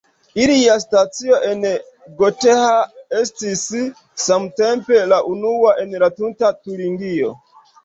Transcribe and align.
Ilia 0.43 0.77
stacio 0.83 1.35
en 1.49 1.65
Gotha 2.21 2.55
estis 3.19 3.63
samtempe 4.25 5.05
la 5.15 5.23
unua 5.37 5.77
en 5.87 5.97
tuta 6.19 6.53
Turingio. 6.67 7.33